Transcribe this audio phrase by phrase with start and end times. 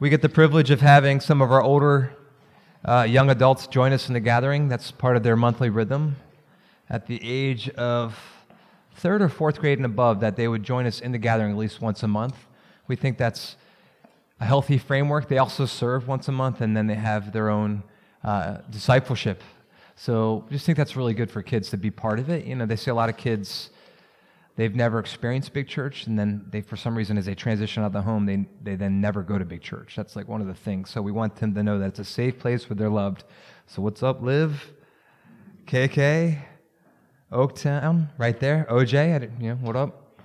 [0.00, 2.12] We get the privilege of having some of our older
[2.84, 4.68] uh, young adults join us in the gathering.
[4.68, 6.14] That's part of their monthly rhythm.
[6.88, 8.16] At the age of
[8.94, 11.58] third or fourth grade and above, that they would join us in the gathering at
[11.58, 12.36] least once a month.
[12.86, 13.56] We think that's
[14.38, 15.26] a healthy framework.
[15.26, 17.82] They also serve once a month, and then they have their own
[18.22, 19.42] uh, discipleship.
[19.96, 22.44] So just think that's really good for kids to be part of it.
[22.44, 23.70] You know, they see a lot of kids
[24.58, 27.86] they've never experienced big church and then they for some reason as they transition out
[27.86, 29.94] of the home they, they then never go to big church.
[29.96, 30.90] That's like one of the things.
[30.90, 33.22] So we want them to know that it's a safe place where they're loved.
[33.66, 34.72] So what's up liv?
[35.66, 36.38] Kk
[37.32, 38.66] oaktown right there.
[38.68, 40.18] Oj you what up?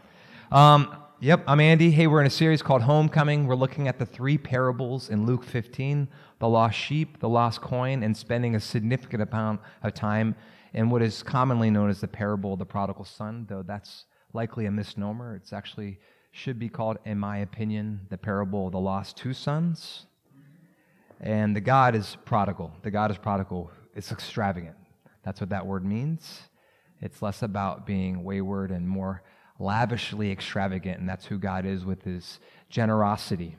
[0.51, 1.91] Um, yep i'm andy.
[1.91, 3.45] Hey we're in a series called homecoming.
[3.45, 6.07] We're looking at the three parables in luke 15
[6.39, 10.35] the lost sheep the lost coin and spending a significant amount of time
[10.73, 14.65] in what is commonly known as the parable of the prodigal son though that's likely
[14.65, 15.35] a misnomer.
[15.35, 15.99] It's actually
[16.31, 20.07] should be called, in my opinion, the parable of the lost two sons.
[21.21, 22.73] And the God is prodigal.
[22.81, 23.71] The God is prodigal.
[23.95, 24.75] It's extravagant.
[25.23, 26.41] That's what that word means.
[27.01, 29.21] It's less about being wayward and more
[29.59, 33.55] lavishly extravagant, and that's who God is with his generosity.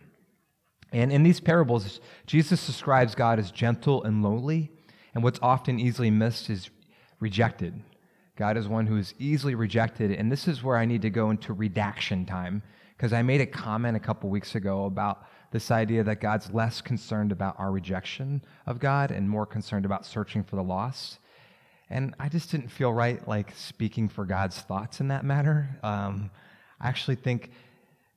[0.93, 4.71] And in these parables, Jesus describes God as gentle and lowly,
[5.15, 6.71] and what's often easily missed is
[7.21, 7.81] rejected.
[8.37, 10.11] God is one who is easily rejected.
[10.11, 12.63] And this is where I need to go into redaction time
[12.97, 16.81] because I made a comment a couple weeks ago about this idea that God's less
[16.81, 21.19] concerned about our rejection of God and more concerned about searching for the lost.
[21.91, 25.79] And I just didn't feel right, like speaking for God's thoughts in that matter.
[25.83, 26.31] Um,
[26.81, 27.51] I actually think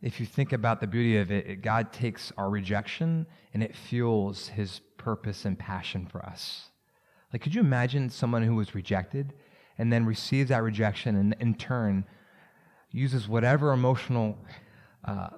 [0.02, 3.76] if you think about the beauty of it, it, God takes our rejection and it
[3.76, 6.70] fuels his purpose and passion for us.
[7.34, 9.34] Like, could you imagine someone who was rejected
[9.78, 12.06] and then receives that rejection and in turn
[12.92, 14.38] uses whatever emotional
[15.06, 15.30] uh,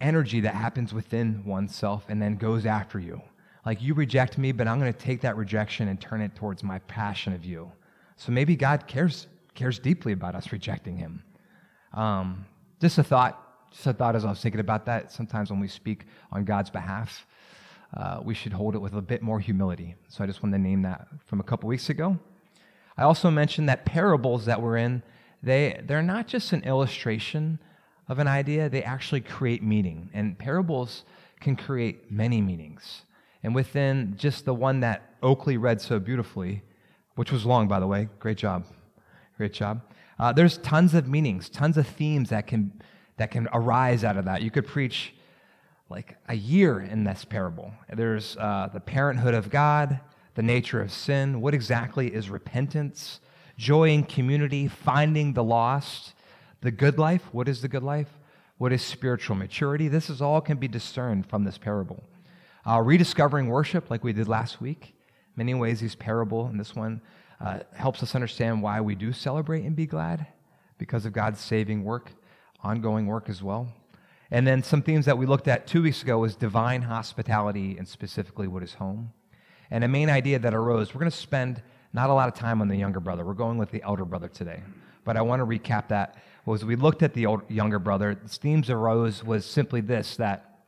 [0.00, 3.20] energy that happens within oneself and then goes after you.
[3.66, 6.62] Like, you reject me, but I'm going to take that rejection and turn it towards
[6.62, 7.70] my passion of you.
[8.16, 11.22] So maybe God cares, cares deeply about us rejecting him.
[11.92, 12.46] Um,
[12.80, 15.12] just a thought, just a thought as I was thinking about that.
[15.12, 17.26] Sometimes when we speak on God's behalf,
[17.96, 19.96] uh, we should hold it with a bit more humility.
[20.08, 22.18] So I just wanted to name that from a couple weeks ago.
[22.98, 25.02] I also mentioned that parables that we're in,
[25.40, 27.60] they, they're not just an illustration
[28.08, 30.10] of an idea, they actually create meaning.
[30.12, 31.04] And parables
[31.40, 33.02] can create many meanings.
[33.44, 36.62] And within just the one that Oakley read so beautifully,
[37.14, 38.66] which was long, by the way, great job.
[39.36, 39.80] Great job.
[40.18, 42.82] Uh, there's tons of meanings, tons of themes that can,
[43.16, 44.42] that can arise out of that.
[44.42, 45.14] You could preach
[45.88, 47.72] like a year in this parable.
[47.92, 50.00] There's uh, the parenthood of God,
[50.38, 51.40] the nature of sin.
[51.40, 53.18] What exactly is repentance?
[53.56, 56.14] Joy in community, finding the lost.
[56.60, 57.22] The good life.
[57.32, 58.06] What is the good life?
[58.56, 59.88] What is spiritual maturity?
[59.88, 62.04] This is all can be discerned from this parable.
[62.64, 64.94] Uh, rediscovering worship, like we did last week.
[65.34, 67.00] Many ways, these parable and this one
[67.40, 70.24] uh, helps us understand why we do celebrate and be glad
[70.78, 72.12] because of God's saving work,
[72.62, 73.72] ongoing work as well.
[74.30, 77.88] And then some themes that we looked at two weeks ago was divine hospitality and
[77.88, 79.12] specifically what is home.
[79.70, 81.62] And a main idea that arose, we're going to spend
[81.92, 83.24] not a lot of time on the younger brother.
[83.24, 84.62] We're going with the elder brother today.
[85.04, 86.16] But I want to recap that.
[86.44, 90.60] Was we looked at the younger brother, the themes arose was simply this that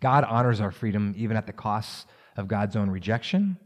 [0.00, 3.56] God honors our freedom even at the cost of God's own rejection.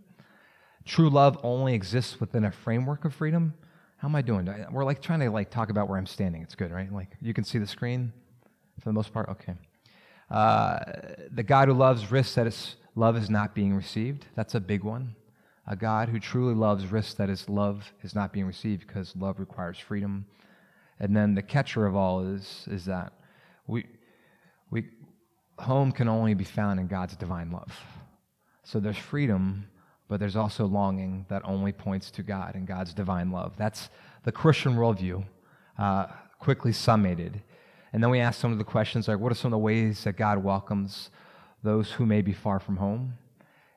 [0.84, 3.54] True love only exists within a framework of freedom.
[3.96, 4.48] How am I doing?
[4.70, 6.42] We're like trying to like talk about where I'm standing.
[6.42, 6.92] It's good, right?
[6.92, 8.12] Like you can see the screen
[8.80, 9.28] for the most part.
[9.28, 9.54] Okay.
[10.30, 10.78] Uh,
[11.32, 14.26] the God who loves risks that his love is not being received.
[14.34, 15.14] That's a big one.
[15.66, 19.38] A God who truly loves risks that his love is not being received because love
[19.38, 20.26] requires freedom.
[20.98, 23.12] And then the catcher of all is, is that
[23.66, 23.86] we,
[24.70, 24.88] we,
[25.58, 27.72] home can only be found in God's divine love.
[28.64, 29.68] So there's freedom,
[30.08, 33.54] but there's also longing that only points to God and God's divine love.
[33.56, 33.90] That's
[34.24, 35.24] the Christian worldview,
[35.78, 36.06] uh,
[36.38, 37.42] quickly summated.
[37.92, 40.04] And then we ask some of the questions like, what are some of the ways
[40.04, 41.10] that God welcomes
[41.62, 43.14] those who may be far from home.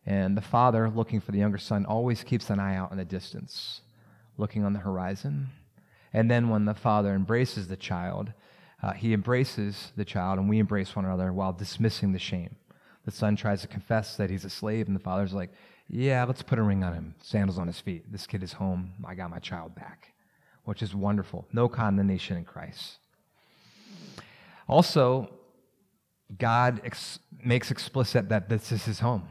[0.06, 3.06] And the father, looking for the younger son, always keeps an eye out in the
[3.06, 3.82] distance,
[4.38, 5.50] looking on the horizon.
[6.12, 8.34] And then when the father embraces the child,
[8.82, 12.56] uh, he embraces the child, and we embrace one another while dismissing the shame.
[13.06, 15.52] The son tries to confess that he's a slave, and the father's like,
[15.90, 18.12] Yeah, let's put a ring on him, sandals on his feet.
[18.12, 18.92] This kid is home.
[19.06, 20.14] I got my child back,
[20.66, 21.48] which is wonderful.
[21.54, 22.98] No condemnation in Christ.
[24.68, 25.30] Also,
[26.38, 29.28] God ex- makes explicit that this is his home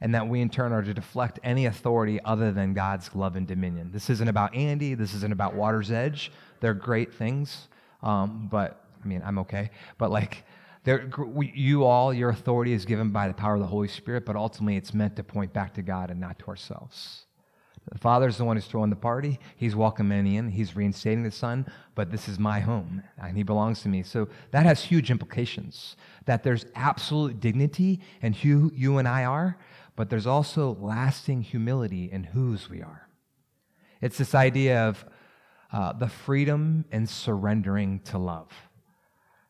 [0.00, 3.46] and that we in turn are to deflect any authority other than God's love and
[3.46, 3.90] dominion.
[3.92, 4.94] This isn't about Andy.
[4.94, 6.30] This isn't about Water's Edge.
[6.60, 7.68] They're great things,
[8.02, 9.70] um, but I mean, I'm okay.
[9.98, 10.44] But like,
[10.84, 14.76] you all, your authority is given by the power of the Holy Spirit, but ultimately
[14.76, 17.23] it's meant to point back to God and not to ourselves.
[17.92, 19.38] The Father's the one who's throwing the party.
[19.56, 20.48] He's welcoming in.
[20.48, 24.02] He's reinstating the Son, but this is my home, and He belongs to me.
[24.02, 25.96] So that has huge implications.
[26.24, 29.58] That there's absolute dignity in who you and I are,
[29.96, 33.08] but there's also lasting humility in whose we are.
[34.00, 35.04] It's this idea of
[35.72, 38.50] uh, the freedom and surrendering to love.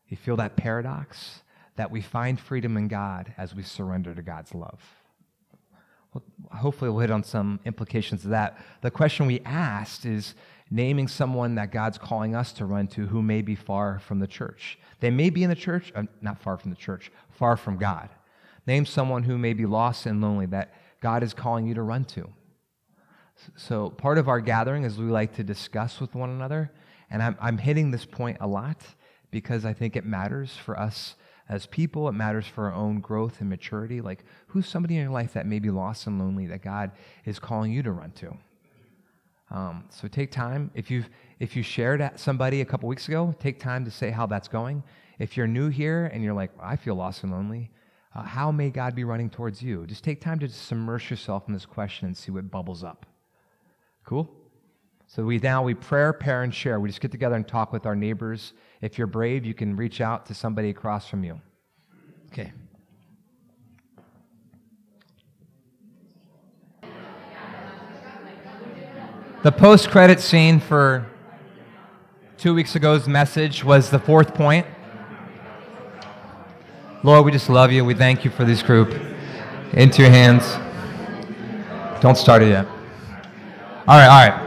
[0.09, 1.41] You feel that paradox?
[1.77, 4.81] That we find freedom in God as we surrender to God's love.
[6.57, 8.57] Hopefully, we'll hit on some implications of that.
[8.81, 10.35] The question we asked is
[10.69, 14.27] naming someone that God's calling us to run to who may be far from the
[14.27, 14.79] church.
[14.99, 18.09] They may be in the church, uh, not far from the church, far from God.
[18.65, 22.05] Name someone who may be lost and lonely that God is calling you to run
[22.05, 22.27] to.
[23.55, 26.71] So, part of our gathering is we like to discuss with one another.
[27.09, 28.81] And I'm, I'm hitting this point a lot
[29.29, 31.15] because I think it matters for us
[31.49, 32.07] as people.
[32.09, 34.01] It matters for our own growth and maturity.
[34.01, 36.91] Like, who's somebody in your life that may be lost and lonely that God
[37.25, 38.37] is calling you to run to?
[39.51, 40.71] Um, so take time.
[40.73, 41.09] If you've
[41.39, 44.83] if you shared somebody a couple weeks ago, take time to say how that's going.
[45.19, 47.71] If you're new here and you're like, I feel lost and lonely,
[48.15, 49.85] uh, how may God be running towards you?
[49.85, 53.05] Just take time to immerse yourself in this question and see what bubbles up.
[54.05, 54.29] Cool?
[55.07, 56.79] So we now we prayer, pair, and share.
[56.79, 58.53] We just get together and talk with our neighbors.
[58.81, 61.39] If you're brave, you can reach out to somebody across from you.
[62.31, 62.51] Okay.
[69.43, 71.05] The post credit scene for
[72.37, 74.65] two weeks ago's message was the fourth point.
[77.03, 77.85] Lord, we just love you.
[77.85, 78.99] We thank you for this group.
[79.73, 80.43] Into your hands.
[82.01, 82.65] Don't start it yet.
[83.87, 84.44] All right, all right.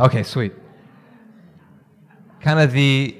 [0.00, 0.54] Okay, sweet.
[2.40, 3.18] Kind of the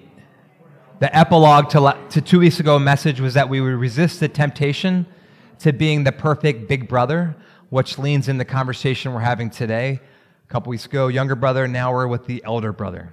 [0.98, 5.04] the epilogue to, to two weeks ago message was that we would resist the temptation
[5.58, 7.36] to being the perfect big brother,
[7.68, 10.00] which leans in the conversation we're having today.
[10.42, 13.12] A couple weeks ago, younger brother, now we're with the elder brother.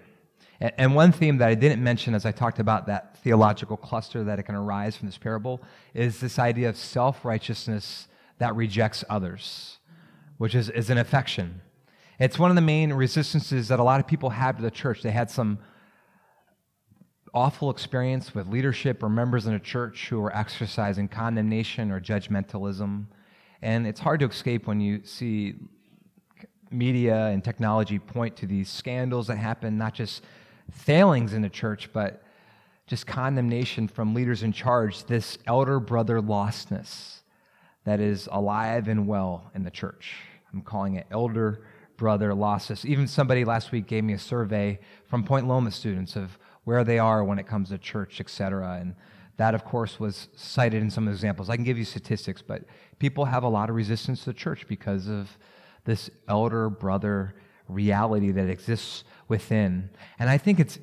[0.61, 4.23] And, and one theme that I didn't mention as I talked about that theological cluster
[4.23, 5.61] that it can arise from this parable
[5.93, 9.79] is this idea of self righteousness that rejects others,
[10.37, 11.61] which is, is an affection.
[12.19, 15.03] It's one of the main resistances that a lot of people have to the church.
[15.03, 15.59] They had some
[17.31, 23.05] awful experience with leadership or members in a church who were exercising condemnation or judgmentalism.
[23.61, 25.55] And it's hard to escape when you see
[26.71, 30.23] media and technology point to these scandals that happen, not just
[30.71, 32.23] failings in the church, but
[32.87, 37.19] just condemnation from leaders in charge, this elder brother lostness
[37.83, 40.15] that is alive and well in the church.
[40.51, 41.61] I'm calling it elder
[41.97, 42.85] brother losses.
[42.85, 46.99] Even somebody last week gave me a survey from Point Loma students of where they
[46.99, 48.77] are when it comes to church, etc.
[48.79, 48.95] And
[49.37, 51.49] that, of course, was cited in some examples.
[51.49, 52.63] I can give you statistics, but
[52.99, 55.37] people have a lot of resistance to the church because of
[55.85, 57.35] this elder brother
[57.67, 59.89] reality that exists within.
[60.19, 60.79] And I think it's,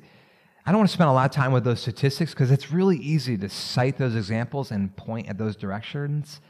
[0.65, 2.97] I don't want to spend a lot of time with those statistics because it's really
[2.97, 6.41] easy to cite those examples and point at those directions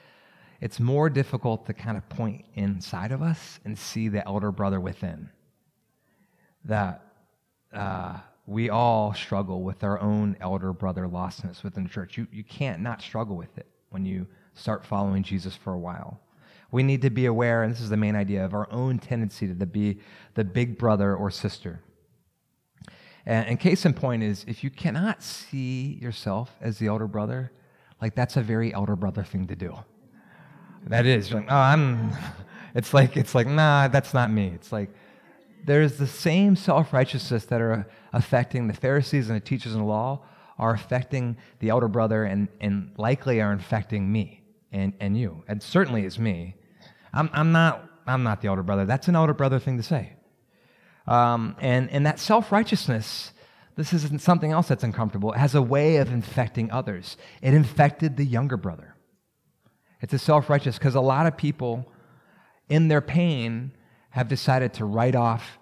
[0.61, 4.79] it's more difficult to kind of point inside of us and see the elder brother
[4.79, 5.29] within.
[6.63, 7.05] That
[7.73, 8.17] uh,
[8.47, 12.17] we all struggle with our own elder brother lostness within the church.
[12.17, 16.21] You, you can't not struggle with it when you start following Jesus for a while.
[16.71, 19.47] We need to be aware, and this is the main idea, of our own tendency
[19.53, 19.99] to be
[20.33, 21.81] the big brother or sister.
[23.25, 27.51] And, and case in point is if you cannot see yourself as the elder brother,
[28.01, 29.75] like that's a very elder brother thing to do.
[30.87, 31.31] That is.
[31.31, 32.11] Like, oh, I'm.
[32.77, 34.51] It's like it's like nah, that's not me.
[34.53, 34.89] It's like
[35.63, 39.85] there's the same self righteousness that are affecting the Pharisees and the teachers in the
[39.85, 40.23] law
[40.57, 45.43] are affecting the elder brother and, and likely are infecting me and, and you.
[45.47, 46.55] And certainly is me.
[47.13, 48.85] I'm, I'm, not, I'm not the elder brother.
[48.85, 50.13] That's an elder brother thing to say.
[51.07, 53.31] Um, and, and that self righteousness,
[53.75, 55.33] this isn't something else that's uncomfortable.
[55.33, 57.17] It has a way of infecting others.
[57.41, 58.94] It infected the younger brother.
[60.01, 61.85] It's a self righteous because a lot of people
[62.69, 63.71] in their pain
[64.11, 65.57] have decided to write off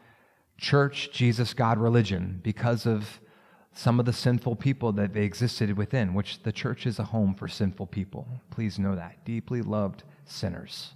[0.58, 3.20] church, Jesus, God, religion because of
[3.74, 7.34] some of the sinful people that they existed within, which the church is a home
[7.34, 8.28] for sinful people.
[8.52, 9.26] Please know that.
[9.26, 10.94] Deeply loved sinners.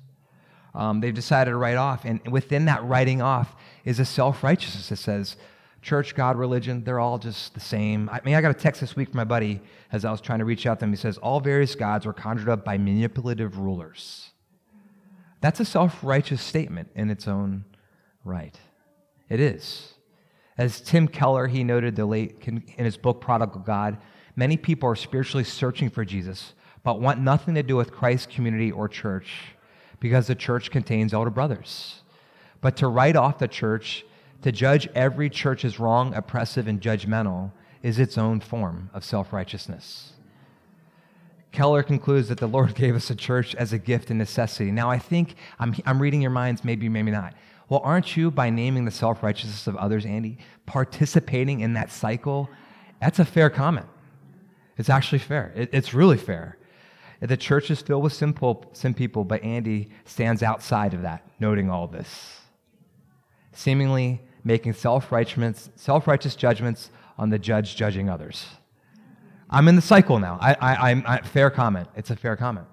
[0.76, 4.90] Um, they've decided to write off, and within that writing off is a self righteousness
[4.90, 5.36] that says,
[5.82, 8.10] church, God, religion, they're all just the same.
[8.10, 10.40] I mean, I got a text this week from my buddy as I was trying
[10.40, 10.92] to reach out to him.
[10.92, 14.32] He says, All various gods were conjured up by manipulative rulers.
[15.42, 17.66] That's a self righteous statement in its own
[18.24, 18.58] right.
[19.30, 19.94] It is.
[20.58, 23.98] As Tim Keller, he noted the late in his book Prodigal God,
[24.36, 26.54] many people are spiritually searching for Jesus,
[26.84, 29.56] but want nothing to do with Christ's community or church
[30.00, 32.02] because the church contains elder brothers.
[32.62, 34.04] But to write off the church,
[34.48, 37.52] to judge every church as wrong, oppressive, and judgmental,
[37.84, 40.14] is its own form of self righteousness.
[41.52, 44.72] Keller concludes that the Lord gave us a church as a gift and necessity.
[44.72, 47.34] Now, I think I'm, I'm reading your minds, maybe, maybe not.
[47.68, 52.50] Well, aren't you, by naming the self righteousness of others, Andy, participating in that cycle?
[53.02, 53.88] That's a fair comment.
[54.78, 55.52] It's actually fair.
[55.58, 56.58] It, it's really fair.
[57.20, 61.70] The church is filled with simple, sin people, but Andy stands outside of that, noting
[61.70, 62.40] all this.
[63.52, 68.46] Seemingly making self righteous judgments on the judge judging others.
[69.50, 70.38] I'm in the cycle now.
[70.42, 71.88] I, I, I'm I, fair comment.
[71.96, 72.66] It's a fair comment.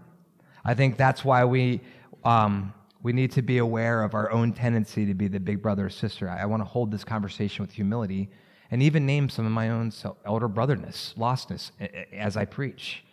[0.64, 1.80] I think that's why we
[2.24, 5.86] um, we need to be aware of our own tendency to be the big brother
[5.86, 6.28] or sister.
[6.28, 8.30] I, I want to hold this conversation with humility
[8.70, 9.92] and even name some of my own
[10.24, 11.70] elder brotherness, lostness
[12.12, 13.04] as I preach,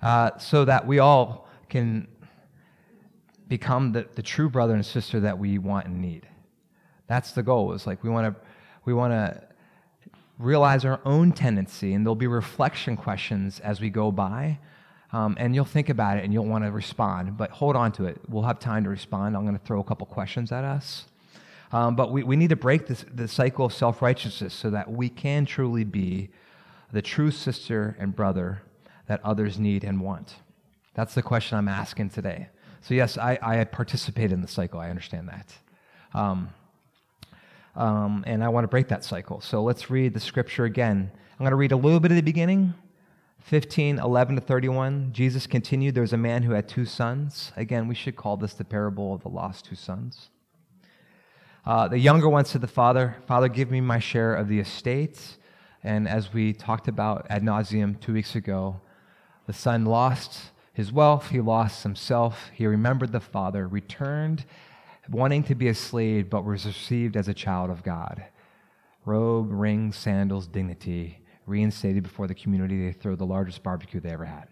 [0.00, 2.08] uh, so that we all can
[3.46, 6.26] become the, the true brother and sister that we want and need.
[7.10, 7.72] That's the goal.
[7.72, 8.40] Is like we want to
[8.84, 9.42] we want to
[10.38, 14.60] realize our own tendency, and there'll be reflection questions as we go by.
[15.12, 18.04] Um, and you'll think about it and you'll want to respond, but hold on to
[18.04, 18.20] it.
[18.28, 19.36] We'll have time to respond.
[19.36, 21.06] I'm going to throw a couple questions at us.
[21.72, 24.88] Um, but we, we need to break this, the cycle of self righteousness so that
[24.88, 26.30] we can truly be
[26.92, 28.62] the true sister and brother
[29.08, 30.36] that others need and want.
[30.94, 32.48] That's the question I'm asking today.
[32.82, 34.78] So, yes, I, I participate in the cycle.
[34.78, 35.52] I understand that.
[36.16, 36.50] Um,
[37.76, 39.40] um, and I want to break that cycle.
[39.40, 41.10] So let's read the scripture again.
[41.14, 42.74] I'm going to read a little bit of the beginning
[43.40, 45.12] 15, 11 to 31.
[45.12, 47.52] Jesus continued There was a man who had two sons.
[47.56, 50.28] Again, we should call this the parable of the lost two sons.
[51.64, 54.60] Uh, the younger one said to the father, Father, give me my share of the
[54.60, 55.36] estate.
[55.82, 58.80] And as we talked about ad nauseum two weeks ago,
[59.46, 64.44] the son lost his wealth, he lost himself, he remembered the father, returned
[65.10, 68.24] wanting to be a slave, but was received as a child of God.
[69.04, 74.24] Robe, ring, sandals, dignity, reinstated before the community, they throw the largest barbecue they ever
[74.24, 74.46] had.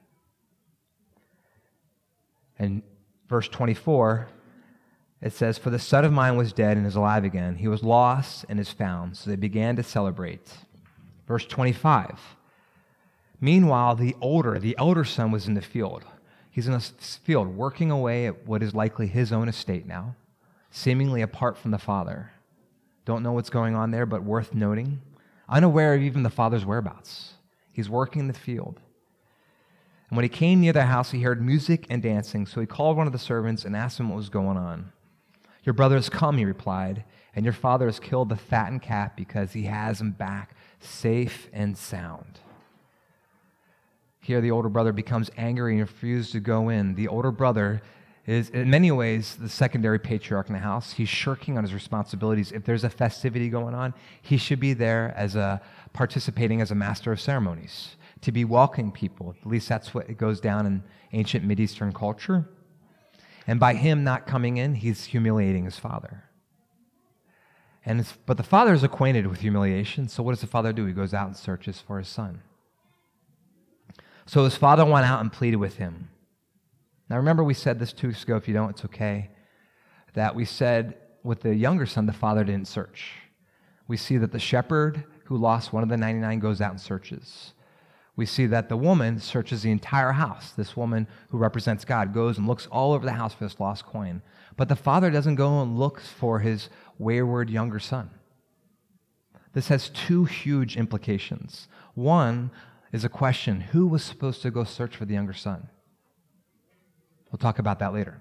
[2.58, 2.82] And
[3.28, 4.28] verse 24,
[5.22, 7.56] it says, For the son of mine was dead and is alive again.
[7.56, 9.16] He was lost and is found.
[9.16, 10.50] So they began to celebrate.
[11.28, 12.18] Verse 25.
[13.40, 16.04] Meanwhile, the older, the elder son was in the field.
[16.50, 20.16] He's in a field working away at what is likely his own estate now
[20.70, 22.30] seemingly apart from the Father.
[23.04, 25.00] Don't know what's going on there, but worth noting.
[25.48, 27.32] Unaware of even the Father's whereabouts.
[27.72, 28.80] He's working in the field.
[30.10, 32.46] And when he came near the house, he heard music and dancing.
[32.46, 34.92] So he called one of the servants and asked him what was going on.
[35.64, 39.52] Your brother has come, he replied, and your father has killed the fattened calf because
[39.52, 42.40] he has him back safe and sound.
[44.20, 46.94] Here, the older brother becomes angry and refuses to go in.
[46.94, 47.82] The older brother
[48.28, 50.92] is in many ways the secondary patriarch in the house.
[50.92, 52.52] He's shirking on his responsibilities.
[52.52, 55.62] If there's a festivity going on, he should be there as a
[55.94, 59.34] participating as a master of ceremonies to be welcoming people.
[59.40, 60.82] At least that's what it goes down in
[61.14, 62.46] ancient Mideastern culture.
[63.46, 66.24] And by him not coming in, he's humiliating his father.
[67.86, 70.06] And but the father is acquainted with humiliation.
[70.06, 70.84] So what does the father do?
[70.84, 72.42] He goes out and searches for his son.
[74.26, 76.10] So his father went out and pleaded with him.
[77.08, 78.36] Now, remember, we said this two weeks ago.
[78.36, 79.30] If you don't, it's okay.
[80.14, 83.12] That we said with the younger son, the father didn't search.
[83.86, 87.54] We see that the shepherd who lost one of the 99 goes out and searches.
[88.16, 90.50] We see that the woman searches the entire house.
[90.50, 93.86] This woman who represents God goes and looks all over the house for this lost
[93.86, 94.22] coin.
[94.56, 98.10] But the father doesn't go and look for his wayward younger son.
[99.52, 101.68] This has two huge implications.
[101.94, 102.50] One
[102.92, 105.68] is a question who was supposed to go search for the younger son?
[107.30, 108.20] We'll talk about that later.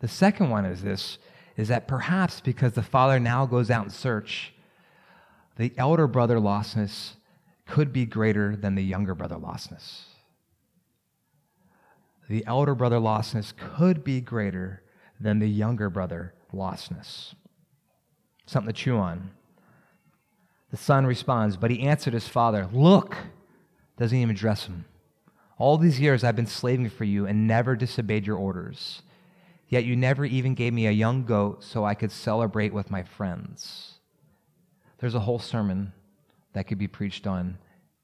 [0.00, 1.18] The second one is this
[1.56, 4.54] is that perhaps because the father now goes out in search,
[5.56, 7.14] the elder brother lostness
[7.66, 10.02] could be greater than the younger brother lostness.
[12.28, 14.82] The elder brother lostness could be greater
[15.20, 17.34] than the younger brother lostness.
[18.46, 19.30] Something to chew on.
[20.70, 23.16] The son responds, but he answered his father, Look,
[23.96, 24.84] doesn't even address him.
[25.58, 29.02] All these years I've been slaving for you and never disobeyed your orders.
[29.68, 33.02] Yet you never even gave me a young goat so I could celebrate with my
[33.02, 33.98] friends.
[34.98, 35.92] There's a whole sermon
[36.54, 37.58] that could be preached on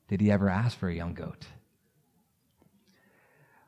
[0.08, 1.46] did he ever ask for a young goat?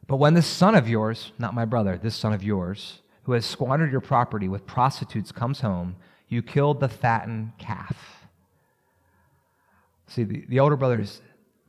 [0.06, 3.44] But when this son of yours, not my brother, this son of yours, who has
[3.44, 5.96] squandered your property with prostitutes comes home,
[6.28, 8.26] you killed the fattened calf.
[10.06, 11.20] See, the, the older brother is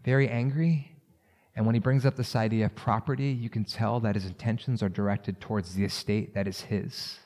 [0.04, 0.97] very angry.
[1.58, 4.84] And when he brings up this idea of property, you can tell that his intentions
[4.84, 7.18] are directed towards the estate that is his.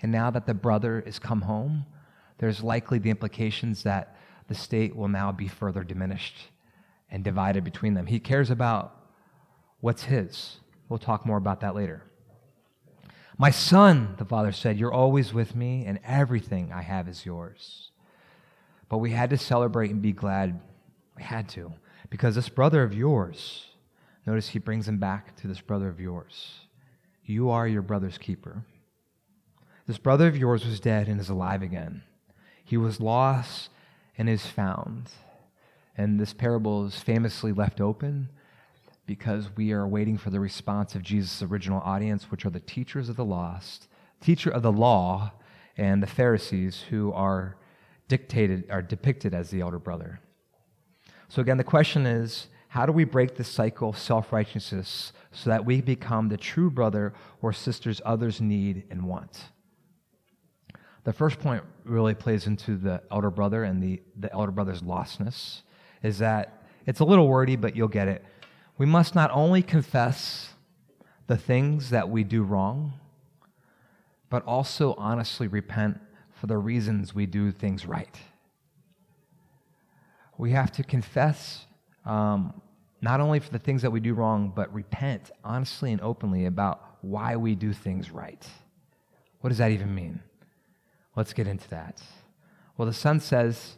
[0.00, 1.84] And now that the brother is come home,
[2.38, 4.16] there's likely the implications that
[4.48, 6.48] the state will now be further diminished
[7.10, 8.06] and divided between them.
[8.06, 9.04] He cares about
[9.80, 10.60] what's his.
[10.88, 12.04] We'll talk more about that later.
[13.36, 17.90] My son, the father said, you're always with me, and everything I have is yours.
[18.88, 20.58] But we had to celebrate and be glad.
[21.18, 21.74] We had to.
[22.10, 23.66] Because this brother of yours,
[24.26, 26.60] notice he brings him back to this brother of yours.
[27.24, 28.64] You are your brother's keeper.
[29.86, 32.02] This brother of yours was dead and is alive again.
[32.64, 33.70] He was lost
[34.16, 35.10] and is found.
[35.96, 38.30] And this parable is famously left open
[39.06, 43.08] because we are waiting for the response of Jesus' original audience, which are the teachers
[43.08, 43.88] of the lost,
[44.20, 45.32] teacher of the law,
[45.78, 47.56] and the Pharisees who are
[48.08, 50.20] dictated are depicted as the elder brother.
[51.28, 55.64] So again, the question is, how do we break the cycle of self-righteousness so that
[55.64, 59.44] we become the true brother or sisters others need and want?
[61.04, 65.62] The first point really plays into the elder brother and the, the elder brother's lostness,
[66.02, 68.24] is that it's a little wordy, but you'll get it
[68.78, 70.54] we must not only confess
[71.26, 72.92] the things that we do wrong,
[74.30, 75.98] but also honestly repent
[76.32, 78.16] for the reasons we do things right.
[80.38, 81.66] We have to confess
[82.06, 82.62] um,
[83.02, 86.80] not only for the things that we do wrong, but repent honestly and openly about
[87.02, 88.46] why we do things right.
[89.40, 90.20] What does that even mean?
[91.16, 92.00] Let's get into that.
[92.76, 93.76] Well, the son says,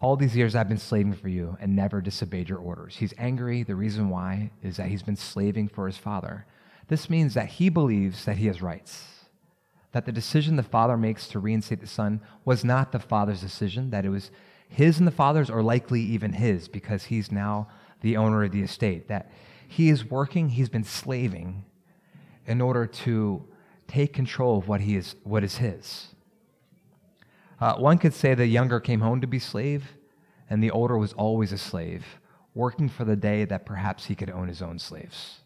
[0.00, 2.96] all these years I've been slaving for you and never disobeyed your orders.
[2.96, 3.62] He's angry.
[3.62, 6.46] The reason why is that he's been slaving for his father.
[6.88, 9.04] This means that he believes that he has rights,
[9.92, 13.90] that the decision the father makes to reinstate the son was not the father's decision,
[13.90, 14.30] that it was
[14.70, 17.68] his and the father's, or likely even his, because he's now
[18.00, 19.30] the owner of the estate, that
[19.66, 21.64] he is working, he's been slaving
[22.46, 23.44] in order to
[23.88, 26.08] take control of what, he is, what is his.
[27.60, 29.96] Uh, one could say the younger came home to be slave,
[30.48, 32.06] and the older was always a slave,
[32.54, 35.40] working for the day that perhaps he could own his own slaves.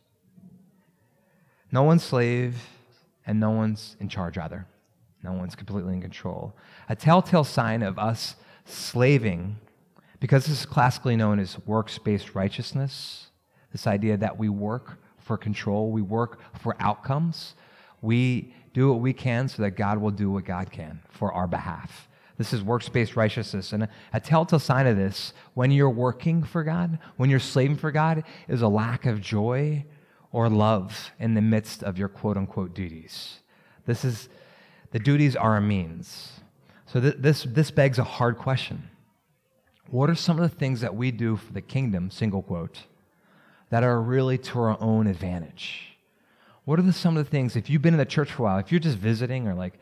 [1.72, 2.56] No one's slave,
[3.26, 4.66] and no one's in charge either.
[5.22, 6.54] No one's completely in control.
[6.90, 9.56] A telltale sign of us slaving,
[10.20, 13.28] because this is classically known as works based righteousness,
[13.72, 17.54] this idea that we work for control, we work for outcomes.
[18.02, 21.46] We do what we can so that God will do what God can for our
[21.46, 22.08] behalf.
[22.36, 23.72] This is works based righteousness.
[23.72, 27.90] And a telltale sign of this, when you're working for God, when you're slaving for
[27.90, 29.84] God, is a lack of joy
[30.32, 33.38] or love in the midst of your quote unquote duties.
[33.86, 34.28] This is,
[34.90, 36.32] the duties are a means.
[36.86, 38.88] So th- this, this begs a hard question.
[39.90, 42.78] What are some of the things that we do for the kingdom, single quote,
[43.70, 45.96] that are really to our own advantage?
[46.64, 48.44] What are the, some of the things, if you've been in the church for a
[48.44, 49.78] while, if you're just visiting or like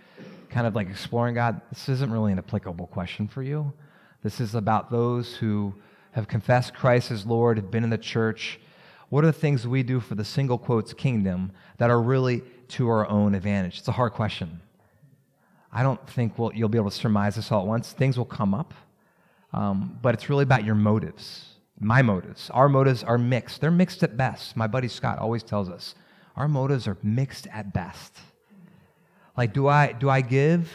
[0.51, 3.73] kind of like exploring God, this isn't really an applicable question for you.
[4.23, 5.75] This is about those who
[6.13, 8.61] have confessed Christ as Lord, have been in the church.
[9.09, 12.89] What are the things we do for the single quotes kingdom that are really to
[12.89, 13.79] our own advantage?
[13.79, 14.61] It's a hard question.
[15.73, 17.93] I don't think we'll, you'll be able to surmise this all at once.
[17.93, 18.75] Things will come up,
[19.53, 21.47] um, but it's really about your motives.
[21.81, 22.51] My motives.
[22.51, 23.61] Our motives are mixed.
[23.61, 24.57] They're mixed at best.
[24.57, 25.95] My buddy Scott always tells us
[26.37, 28.17] our motives are mixed at best.
[29.37, 30.71] Like, do I, do I give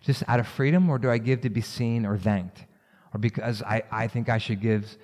[0.00, 2.64] just out of freedom, or do I give to be seen or thanked?
[3.12, 4.96] Or because I, I think I should give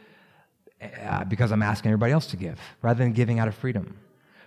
[0.80, 3.96] uh, because I'm asking everybody else to give, rather than giving out of freedom?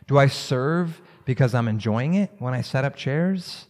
[0.07, 3.66] Do I serve because I'm enjoying it when I set up chairs?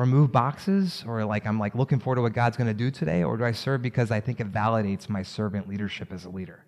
[0.00, 2.90] Or move boxes or like i'm like looking forward to what god's going to do
[2.90, 6.30] today or do i serve because i think it validates my servant leadership as a
[6.30, 6.64] leader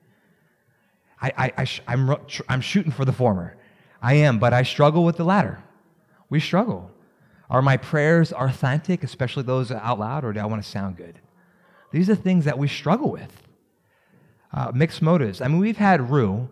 [1.20, 2.16] I, I, I I'm,
[2.48, 3.56] I'm shooting for the former
[4.02, 5.62] I am, but I struggle with the latter.
[6.28, 6.90] We struggle.
[7.48, 11.20] Are my prayers authentic, especially those out loud, or do I want to sound good?
[11.92, 13.48] These are things that we struggle with.
[14.52, 15.40] Uh, mixed motives.
[15.40, 16.48] I mean, we've had Rue,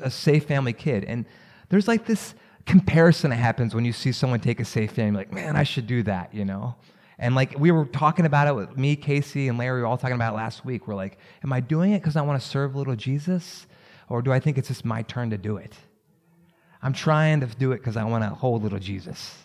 [0.00, 1.24] a safe family kid, and
[1.70, 2.34] there's like this
[2.66, 5.86] comparison that happens when you see someone take a safe family, like, man, I should
[5.86, 6.74] do that, you know?
[7.18, 9.96] And like we were talking about it with me, Casey, and Larry, we were all
[9.96, 10.88] talking about it last week.
[10.88, 13.66] We're like, am I doing it because I want to serve little Jesus?
[14.08, 15.74] Or do I think it's just my turn to do it?
[16.82, 19.38] I'm trying to do it because I want to hold little Jesus.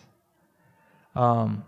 [1.14, 1.64] Um,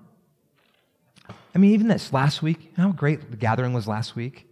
[1.55, 4.50] I mean, even this last week, how great the gathering was last week?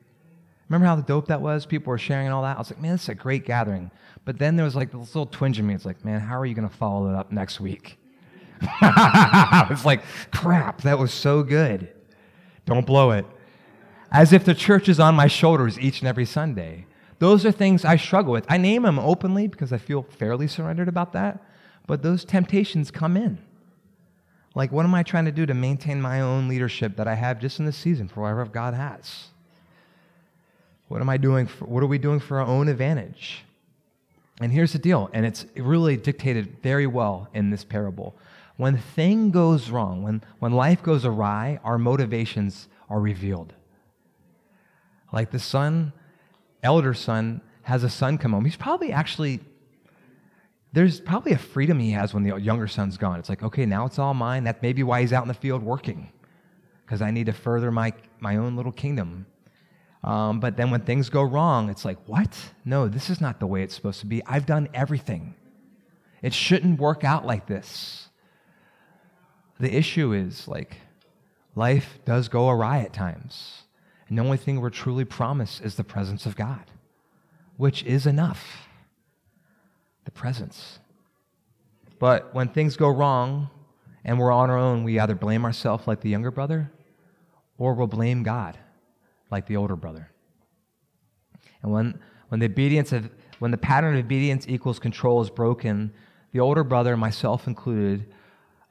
[0.69, 1.65] Remember how dope that was?
[1.65, 2.57] People were sharing and all that.
[2.57, 3.91] I was like, man, this is a great gathering.
[4.25, 5.75] But then there was like this little twinge in me.
[5.75, 7.99] It's like, man, how are you going to follow it up next week?
[8.63, 11.93] I was like, crap, that was so good.
[12.67, 13.25] Don't blow it.
[14.11, 16.87] as if the church is on my shoulders each and every Sunday.
[17.19, 18.47] Those are things I struggle with.
[18.49, 21.43] I name them openly because I feel fairly surrendered about that,
[21.87, 23.39] but those temptations come in.
[24.55, 27.41] Like, what am I trying to do to maintain my own leadership that I have
[27.41, 29.29] just in this season for whatever God has?
[30.89, 31.47] What am I doing?
[31.47, 33.45] For, what are we doing for our own advantage?
[34.41, 38.17] And here's the deal, and it's really dictated very well in this parable.
[38.57, 43.53] When thing goes wrong, when, when life goes awry, our motivations are revealed.
[45.13, 45.93] Like the son,
[46.63, 48.45] elder son, has a son come home.
[48.45, 49.41] He's probably actually,
[50.73, 53.19] there's probably a freedom he has when the younger son's gone.
[53.19, 54.45] It's like, okay, now it's all mine.
[54.45, 56.13] That's maybe why he's out in the field working,
[56.85, 59.27] because I need to further my, my own little kingdom.
[60.03, 62.53] Um, but then when things go wrong, it's like, what?
[62.65, 64.25] No, this is not the way it's supposed to be.
[64.27, 65.35] I've done everything.
[66.23, 68.09] It shouldn't work out like this.
[69.59, 70.77] The issue is like,
[71.55, 73.63] life does go awry at times.
[74.09, 76.65] And the only thing we're truly promised is the presence of God,
[77.57, 78.69] which is enough.
[80.05, 80.79] The presence.
[81.99, 83.51] But when things go wrong
[84.05, 86.71] and we're on our own, we either blame ourselves like the younger brother
[87.59, 88.57] or we'll blame God
[89.31, 90.11] like the older brother.
[91.63, 95.93] And when, when the obedience of when the pattern of obedience equals control is broken,
[96.33, 98.13] the older brother, myself included,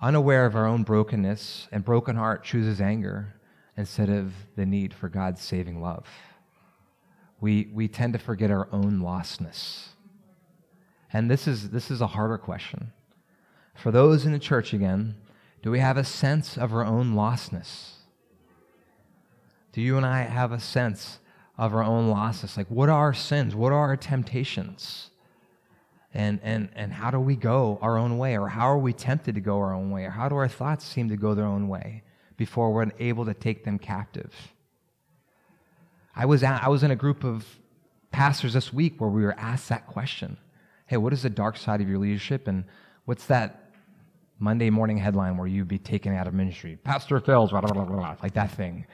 [0.02, 3.34] unaware of our own brokenness and broken heart, chooses anger
[3.78, 6.06] instead of the need for God's saving love.
[7.40, 9.90] We, we tend to forget our own lostness.
[11.14, 12.92] And this is, this is a harder question.
[13.76, 15.16] For those in the church again,
[15.62, 17.97] do we have a sense of our own lostness?
[19.78, 21.20] Do you and I have a sense
[21.56, 22.58] of our own losses?
[22.58, 23.54] Like, what are our sins?
[23.54, 25.12] What are our temptations?
[26.16, 28.40] And, and, and how do we go our own way?
[28.40, 30.06] Or how are we tempted to go our own way?
[30.06, 32.02] Or how do our thoughts seem to go their own way
[32.38, 34.34] before we're able to take them captive?
[36.16, 37.46] I was, at, I was in a group of
[38.10, 40.38] pastors this week where we were asked that question
[40.88, 42.48] Hey, what is the dark side of your leadership?
[42.48, 42.64] And
[43.06, 43.70] what's that
[44.40, 46.80] Monday morning headline where you'd be taken out of ministry?
[46.84, 48.88] Pastor fails, blah, blah, blah, blah, like that thing.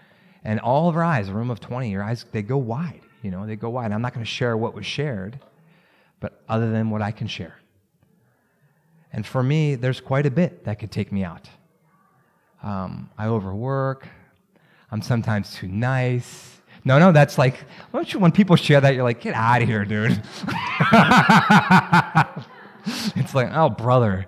[0.44, 3.02] And all of our eyes, a room of 20, your eyes, they go wide.
[3.22, 3.92] You know, they go wide.
[3.92, 5.40] I'm not going to share what was shared,
[6.20, 7.58] but other than what I can share.
[9.14, 11.48] And for me, there's quite a bit that could take me out.
[12.62, 14.08] Um, I overwork.
[14.92, 16.60] I'm sometimes too nice.
[16.86, 17.64] No, no, that's like,
[18.08, 20.12] you, when people share that, you're like, get out of here, dude.
[23.16, 24.26] it's like, oh, brother.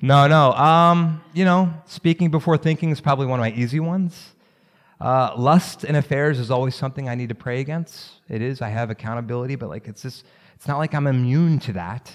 [0.00, 0.52] No, no.
[0.52, 4.31] Um, you know, speaking before thinking is probably one of my easy ones.
[5.02, 8.12] Uh, lust and affairs is always something I need to pray against.
[8.28, 8.62] It is.
[8.62, 12.12] I have accountability, but like it's just, it's not like I'm immune to that.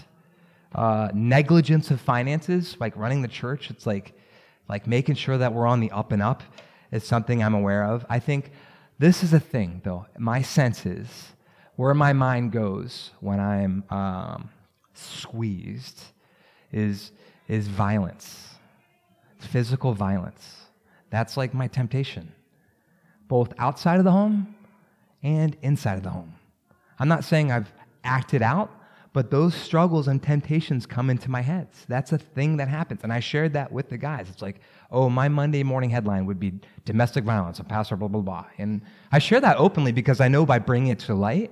[0.74, 4.14] Uh, negligence of finances, like running the church, it's like,
[4.70, 6.44] like making sure that we're on the up and up
[6.94, 8.06] is something I'm aware of.
[8.10, 8.52] I think
[8.98, 10.06] this is a thing, though.
[10.18, 11.10] My sense is
[11.76, 14.50] where my mind goes when I'm um,
[14.94, 16.04] squeezed
[16.72, 17.12] is,
[17.50, 18.56] is violence,
[19.40, 20.56] physical violence.
[21.10, 22.32] That's like my temptation
[23.28, 24.56] both outside of the home
[25.24, 26.34] and inside of the home.
[27.00, 27.72] I'm not saying I've
[28.04, 28.72] acted out,
[29.14, 31.68] but those struggles and temptations come into my head.
[31.88, 33.02] That's a thing that happens.
[33.04, 34.30] And I shared that with the guys.
[34.30, 34.62] It's like,
[34.92, 36.54] oh, my Monday morning headline would be
[36.86, 38.46] domestic violence, a pastor, blah, blah, blah.
[38.58, 41.52] And I share that openly because I know by bringing it to light,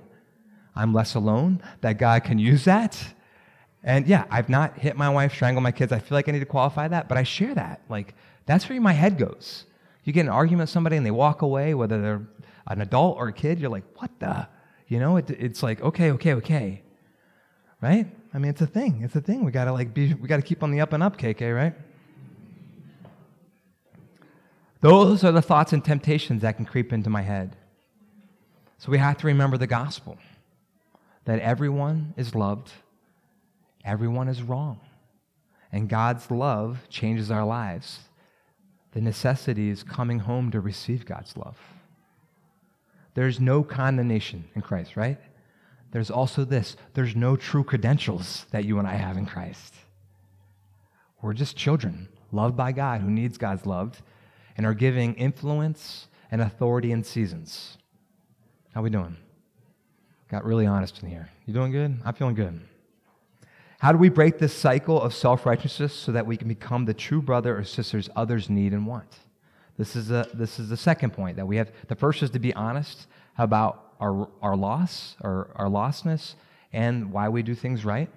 [0.74, 3.02] I'm less alone, that God can use that.
[3.82, 5.92] And yeah, I've not hit my wife, strangled my kids.
[5.92, 7.80] I feel like I need to qualify that, but I share that.
[7.88, 9.64] Like, that's where my head goes.
[10.06, 12.28] You get an argument with somebody and they walk away, whether they're
[12.68, 14.48] an adult or a kid, you're like, what the?
[14.86, 16.82] You know, it, it's like, okay, okay, okay.
[17.82, 18.06] Right?
[18.32, 19.02] I mean, it's a thing.
[19.02, 19.44] It's a thing.
[19.44, 21.74] We gotta like be, we gotta keep on the up and up, KK, right?
[24.80, 27.56] Those are the thoughts and temptations that can creep into my head.
[28.78, 30.18] So we have to remember the gospel
[31.24, 32.70] that everyone is loved,
[33.84, 34.78] everyone is wrong.
[35.72, 38.05] And God's love changes our lives
[38.96, 41.58] the necessity is coming home to receive God's love.
[43.12, 45.18] There's no condemnation in Christ, right?
[45.92, 49.74] There's also this there's no true credentials that you and I have in Christ.
[51.20, 54.00] We're just children, loved by God, who needs God's love,
[54.56, 57.76] and are giving influence and authority in seasons.
[58.72, 59.18] How we doing?
[60.30, 61.28] Got really honest in here.
[61.44, 62.00] You doing good?
[62.02, 62.58] I'm feeling good.
[63.78, 66.94] How do we break this cycle of self righteousness so that we can become the
[66.94, 69.18] true brother or sisters others need and want?
[69.76, 71.70] This is, a, this is the second point that we have.
[71.88, 76.34] The first is to be honest about our, our loss, or our lostness,
[76.72, 78.08] and why we do things right.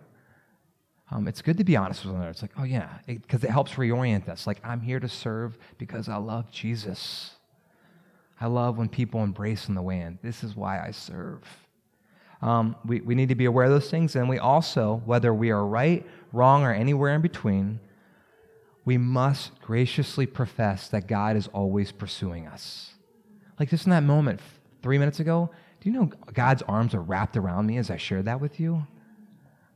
[1.11, 2.29] Um, it's good to be honest with another.
[2.29, 4.45] It's like, oh, yeah, because it, it helps reorient us.
[4.45, 7.31] Like, I'm here to serve because I love Jesus.
[8.39, 10.19] I love when people embrace in the way in.
[10.21, 11.41] This is why I serve.
[12.41, 15.52] Um, we, we need to be aware of those things, and we also, whether we
[15.52, 17.80] are right, wrong, or anywhere in between,
[18.86, 22.93] we must graciously profess that God is always pursuing us.
[23.60, 24.39] Like just in that moment
[24.82, 25.49] three minutes ago,
[25.82, 28.88] do you know God's arms are wrapped around me as I shared that with you?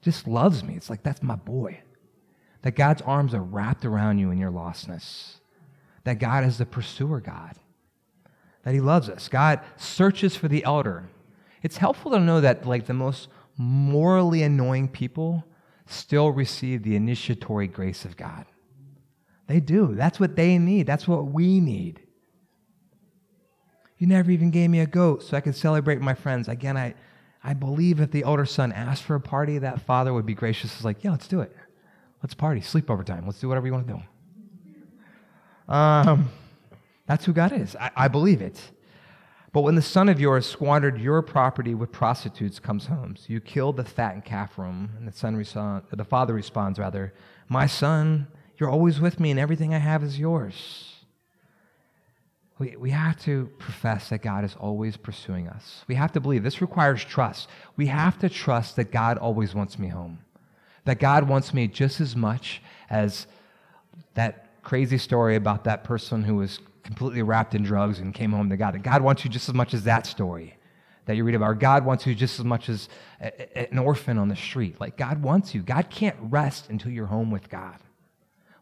[0.02, 0.76] Just loves me.
[0.76, 1.82] It's like, that's my boy.
[2.62, 5.36] That God's arms are wrapped around you in your lostness.
[6.06, 7.56] That God is the pursuer God.
[8.64, 9.28] That He loves us.
[9.28, 11.10] God searches for the elder.
[11.64, 15.46] It's helpful to know that, like, the most morally annoying people
[15.86, 18.46] still receive the initiatory grace of God.
[19.48, 19.96] They do.
[19.96, 20.86] That's what they need.
[20.88, 22.02] That's what we need.
[23.98, 26.48] You never even gave me a goat so I could celebrate my friends.
[26.48, 26.94] Again, I,
[27.44, 30.74] I believe if the older son asked for a party, that father would be gracious.
[30.76, 31.56] It's like, yeah, let's do it.
[32.22, 33.26] Let's party, sleepover time.
[33.26, 35.74] Let's do whatever you want to do.
[35.74, 36.30] Um,
[37.06, 37.76] that's who God is.
[37.76, 38.60] I, I believe it.
[39.54, 43.40] But when the son of yours squandered your property with prostitutes comes home, so you
[43.40, 47.14] killed the fattened calf room, and the son respond, the father responds rather,
[47.48, 50.90] "My son, you're always with me, and everything I have is yours."
[52.58, 55.84] We, we have to profess that God is always pursuing us.
[55.88, 56.44] We have to believe.
[56.44, 57.50] This requires trust.
[57.76, 60.20] We have to trust that God always wants me home,
[60.86, 63.28] that God wants me just as much as
[64.16, 68.50] that crazy story about that person who was completely wrapped in drugs and came home
[68.50, 68.82] to God.
[68.84, 70.58] God wants you just as much as that story
[71.06, 71.60] that you read about.
[71.60, 72.90] God wants you just as much as
[73.56, 74.80] an orphan on the street.
[74.80, 75.62] Like God wants you.
[75.62, 77.78] God can't rest until you're home with God.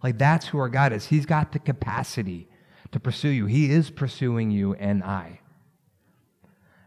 [0.04, 1.08] Like that's who our God is.
[1.08, 2.48] He's got the capacity
[2.92, 3.46] to pursue you.
[3.46, 5.40] He is pursuing you and I.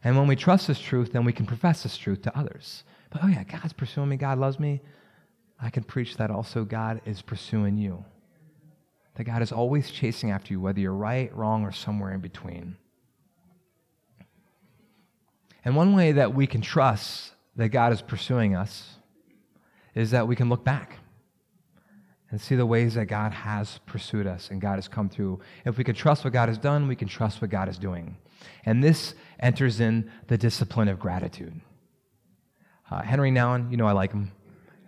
[0.03, 2.85] And when we trust this truth, then we can profess this truth to others.
[3.11, 4.16] But oh, yeah, God's pursuing me.
[4.16, 4.83] God loves me.
[5.61, 8.05] I can preach that also God is pursuing you.
[9.16, 12.77] That God is always chasing after you, whether you're right, wrong, or somewhere in between.
[15.64, 18.96] And one way that we can trust that God is pursuing us
[19.94, 20.98] is that we can look back
[22.31, 25.40] and see the ways that God has pursued us and God has come through.
[25.64, 28.16] If we can trust what God has done, we can trust what God is doing.
[28.64, 31.61] And this enters in the discipline of gratitude.
[32.90, 34.33] Uh, Henry Nouwen, you know I like him.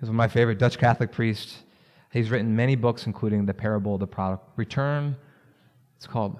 [0.00, 1.62] He's one of my favorite Dutch Catholic priests.
[2.16, 5.16] He's written many books, including The Parable of the Prodigal Return.
[5.98, 6.38] It's called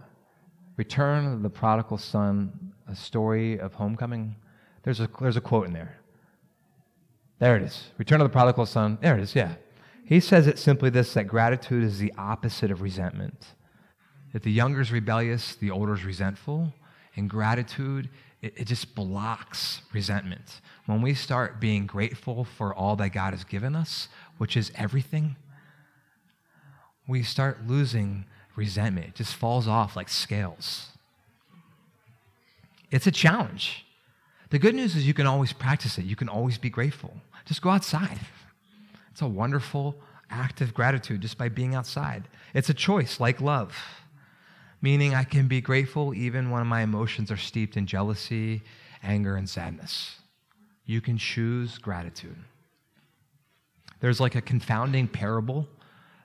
[0.79, 4.37] Return of the Prodigal Son, a story of homecoming.
[4.85, 5.99] There's a, there's a quote in there.
[7.41, 7.91] There it is.
[7.99, 8.97] Return of the Prodigal Son.
[9.03, 9.57] There it is, yeah.
[10.03, 13.49] He says it simply this that gratitude is the opposite of resentment.
[14.33, 16.73] That the younger is rebellious, the older is resentful.
[17.17, 18.09] And gratitude,
[18.41, 20.63] it, it just blocks resentment.
[20.87, 24.09] When we start being grateful for all that God has given us,
[24.39, 25.37] which is everything,
[27.07, 28.25] we start losing
[28.57, 29.09] resentment.
[29.09, 30.89] It just falls off like scales.
[32.91, 33.85] It's a challenge.
[34.51, 36.05] The good news is you can always practice it.
[36.05, 37.15] You can always be grateful.
[37.45, 38.21] Just go outside.
[39.11, 39.97] It's a wonderful
[40.31, 42.25] act of gratitude just by being outside.
[42.55, 43.77] It's a choice, like love,
[44.81, 48.63] meaning I can be grateful even when my emotions are steeped in jealousy,
[49.03, 50.17] anger, and sadness.
[50.85, 52.37] You can choose gratitude.
[54.01, 55.69] There's like a confounding parable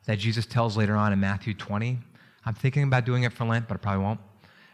[0.05, 1.99] that Jesus tells later on in Matthew 20.
[2.45, 4.19] I'm thinking about doing it for Lent, but I probably won't.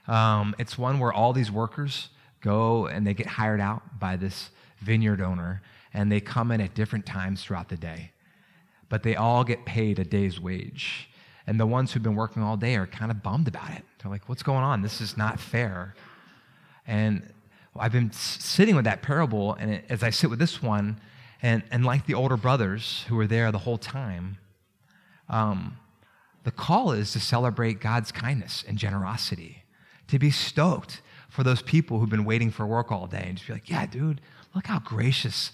[0.07, 2.09] Um, it's one where all these workers
[2.41, 5.61] go and they get hired out by this vineyard owner,
[5.93, 8.11] and they come in at different times throughout the day.
[8.89, 11.09] But they all get paid a day's wage.
[11.45, 13.83] And the ones who've been working all day are kind of bummed about it.
[14.01, 14.81] They're like, what's going on?
[14.81, 15.95] This is not fair.
[16.85, 17.33] And
[17.77, 20.99] I've been sitting with that parable, and as I sit with this one,
[21.41, 24.37] and, and like the older brothers who were there the whole time,
[25.29, 25.77] um,
[26.43, 29.63] the call is to celebrate God's kindness and generosity,
[30.07, 33.47] to be stoked for those people who've been waiting for work all day and just
[33.47, 34.21] be like, yeah, dude,
[34.55, 35.51] look how gracious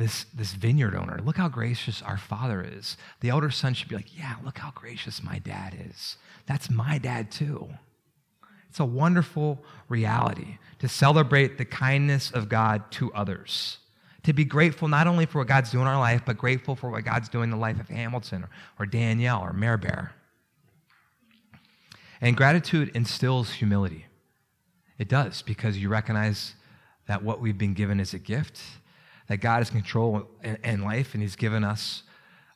[0.00, 1.20] this, this vineyard owner.
[1.22, 2.96] Look how gracious our father is.
[3.20, 6.16] The elder son should be like, Yeah, look how gracious my dad is.
[6.46, 7.68] That's my dad too.
[8.70, 13.78] It's a wonderful reality to celebrate the kindness of God to others.
[14.24, 16.90] To be grateful not only for what God's doing in our life, but grateful for
[16.90, 20.12] what God's doing in the life of Hamilton or, or Danielle or Mare Bear.
[22.20, 24.06] And gratitude instills humility.
[24.98, 26.54] It does, because you recognize
[27.06, 28.60] that what we've been given is a gift
[29.28, 32.02] that God is control in, life and He's given us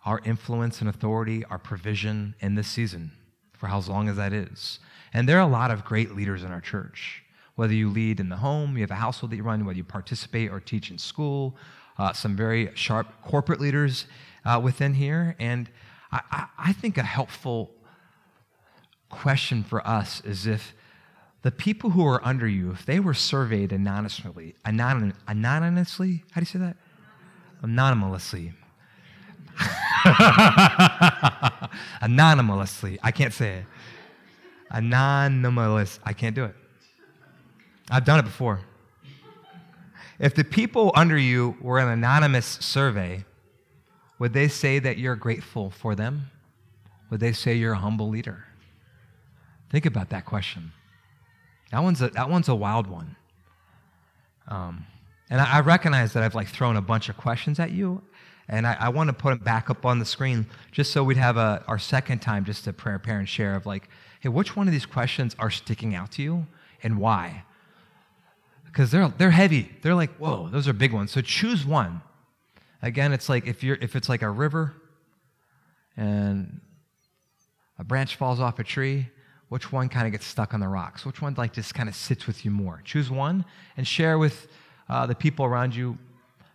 [0.05, 3.13] our influence and authority, our provision in this season
[3.53, 4.81] for how long as that is.
[5.13, 7.24] And there are a lot of great leaders in our church.
[7.57, 9.85] Whether you lead in the home, you have a household that you run, whether you
[9.85, 11.57] participate or teach in school,
[11.99, 14.07] uh, some very sharp corporate leaders
[14.45, 15.37] uh, within here.
[15.39, 15.71] And
[16.11, 17.71] I, I think a helpful
[19.09, 20.75] question for us is if
[21.43, 26.43] the people who are under you, if they were surveyed anonymously, anonym, anonymously, how do
[26.43, 26.77] you say that?
[27.63, 28.53] Anonymously.
[32.01, 32.99] anonymously.
[33.03, 33.65] I can't say it.
[34.71, 36.01] Anonymous.
[36.05, 36.57] I can't do it.
[37.91, 38.61] I've done it before.
[40.19, 43.25] If the people under you were an anonymous survey,
[44.19, 46.31] would they say that you're grateful for them?
[47.11, 48.45] Would they say you're a humble leader?
[49.71, 50.73] Think about that question.
[51.73, 53.17] That one's a, that one's a wild one.
[54.47, 54.87] Um,
[55.31, 58.03] and I, I, recognize that I've like thrown a bunch of questions at you,
[58.47, 61.17] and I, I want to put them back up on the screen just so we'd
[61.17, 63.89] have a, our second time just to prepare and share of like,
[64.21, 66.47] hey, which one of these questions are sticking out to you
[66.83, 67.45] and why?
[68.75, 69.71] Because they're, they're heavy.
[69.83, 71.13] They're like, whoa, those are big ones.
[71.13, 72.03] So choose one.
[72.83, 74.75] Again, it's like if, you're, if it's like a river
[75.97, 76.61] and
[77.79, 79.07] a branch falls off a tree,
[79.49, 81.07] which one kind of gets stuck on the rocks?
[81.07, 82.83] Which one like just kind of sits with you more?
[82.85, 83.45] Choose one
[83.77, 84.49] and share with
[84.89, 85.97] uh, the people around you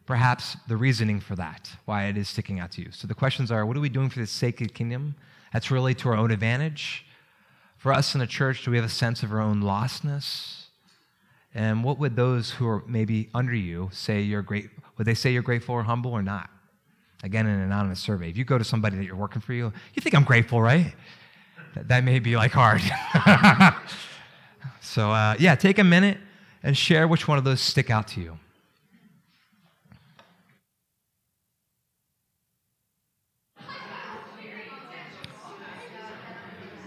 [0.05, 2.91] perhaps the reasoning for that, why it is sticking out to you.
[2.91, 5.15] So the questions are what are we doing for the sake of the kingdom?
[5.53, 7.05] That's really to our own advantage.
[7.77, 10.58] For us in the church, do we have a sense of our own lostness?
[11.55, 14.69] And what would those who are maybe under you say you're great?
[14.97, 16.49] Would they say you're grateful or humble or not?
[17.23, 18.29] Again, in an anonymous survey.
[18.29, 20.93] If you go to somebody that you're working for you, you think I'm grateful, right?
[21.75, 22.81] That, that may be like hard.
[24.81, 26.17] so, uh, yeah, take a minute
[26.63, 28.37] and share which one of those stick out to you.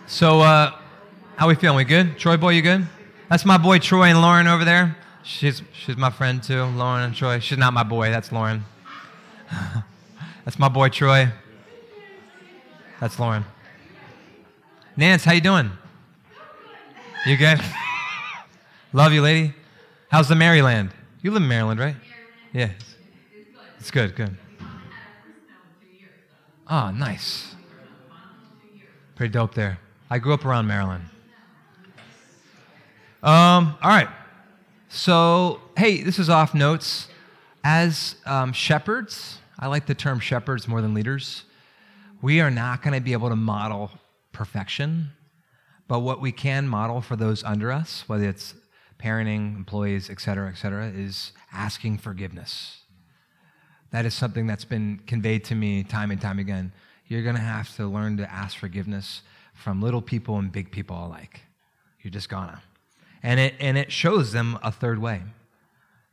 [0.06, 0.72] So, uh,
[1.36, 1.78] how we feeling?
[1.78, 2.18] We good?
[2.18, 2.86] Troy boy, you good?
[3.32, 4.94] That's my boy Troy and Lauren over there.
[5.22, 7.38] She's she's my friend too, Lauren and Troy.
[7.38, 8.10] She's not my boy.
[8.10, 8.62] That's Lauren.
[10.44, 11.32] that's my boy Troy.
[13.00, 13.46] That's Lauren.
[14.98, 15.70] Nance, how you doing?
[17.24, 17.58] You good?
[18.92, 19.54] Love you, lady.
[20.10, 20.90] How's the Maryland?
[21.22, 21.96] You live in Maryland, right?
[22.52, 22.72] Yeah.
[23.80, 24.36] It's good, good.
[26.68, 27.54] Oh, nice.
[29.16, 29.78] Pretty dope there.
[30.10, 31.04] I grew up around Maryland.
[33.22, 34.08] Um, all right.
[34.88, 37.06] So, hey, this is off notes.
[37.62, 41.44] As um, shepherds, I like the term shepherds more than leaders.
[42.20, 43.92] We are not going to be able to model
[44.32, 45.10] perfection,
[45.86, 48.54] but what we can model for those under us, whether it's
[48.98, 52.78] parenting, employees, et cetera, et cetera, is asking forgiveness.
[53.92, 56.72] That is something that's been conveyed to me time and time again.
[57.06, 59.22] You're going to have to learn to ask forgiveness
[59.54, 61.42] from little people and big people alike.
[62.00, 62.60] You're just gonna.
[63.22, 65.22] And it, and it shows them a third way,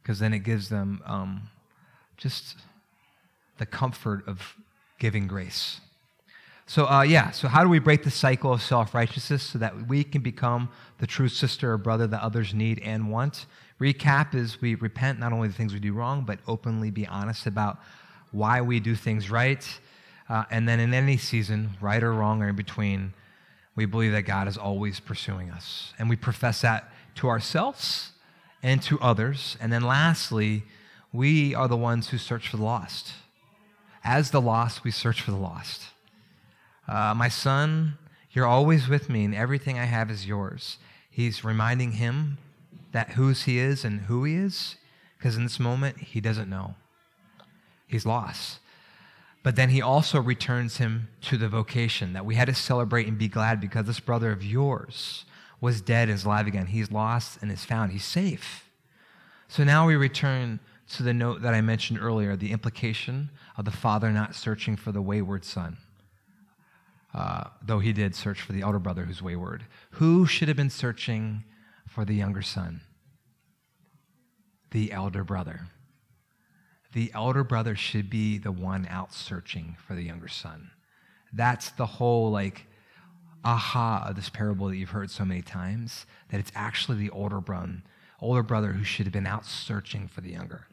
[0.02, 1.50] because then it gives them um,
[2.18, 2.58] just
[3.58, 4.56] the comfort of
[5.00, 5.82] giving grace.
[6.70, 9.88] So, uh, yeah, so how do we break the cycle of self righteousness so that
[9.88, 10.70] we can become
[11.00, 13.48] the true sister or brother that others need and want?
[13.82, 17.48] Recap is we repent not only the things we do wrong, but openly be honest
[17.48, 17.80] about
[18.32, 19.80] why we do things right.
[20.30, 23.14] Uh, and then in any season, right or wrong or in between,
[23.76, 25.94] we believe that God is always pursuing us.
[25.98, 28.12] And we profess that to ourselves
[28.64, 29.58] and to others.
[29.60, 30.64] And then lastly,
[31.12, 33.14] we are the ones who search for the lost.
[34.04, 35.88] As the lost, we search for the lost.
[36.88, 37.98] Uh, my son,
[38.32, 40.78] you're always with me, and everything I have is yours.
[41.10, 42.38] He's reminding him
[42.94, 44.78] that whose he is and who he is,
[45.18, 46.76] because in this moment, he doesn't know.
[47.86, 48.60] He's lost.
[49.44, 53.18] But then he also returns him to the vocation that we had to celebrate and
[53.18, 55.26] be glad because this brother of yours
[55.62, 56.68] was dead and is alive again.
[56.68, 57.92] He's lost and is found.
[57.92, 58.70] He's safe.
[59.48, 63.72] So now we return to the note that I mentioned earlier the implication of the
[63.72, 65.78] father not searching for the wayward son.
[67.14, 69.66] Uh, though he did search for the elder brother who's wayward.
[69.92, 71.44] Who should have been searching
[71.88, 72.82] for the younger son?
[74.72, 75.70] The elder brother
[76.94, 80.72] the elder brother should be the one out searching for the younger son.
[81.32, 82.66] That's the whole like
[83.44, 87.40] aha of this parable that you've heard so many times that it's actually the older
[87.40, 87.82] brother,
[88.20, 90.66] older brother who should have been out searching for the younger.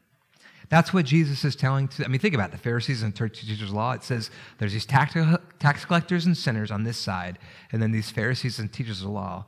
[0.69, 3.63] That's what Jesus is telling to I mean think about it, the Pharisees and teachers
[3.63, 3.93] of law.
[3.93, 5.15] It says there's these tax,
[5.59, 7.39] tax collectors and sinners on this side
[7.71, 9.47] and then these Pharisees and teachers of law.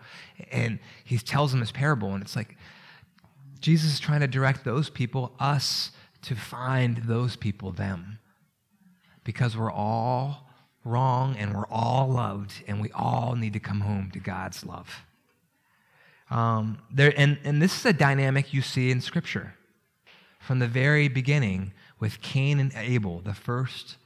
[0.52, 2.56] And he tells them this parable and it's like
[3.60, 5.90] Jesus is trying to direct those people us
[6.22, 8.20] to find those people them.
[9.24, 10.47] Because we're all
[10.88, 15.04] wrong and we're all loved and we all need to come home to God's love.
[16.30, 19.54] Um, there, and, and this is a dynamic you see in Scripture.
[20.40, 23.96] From the very beginning, with Cain and Abel, the first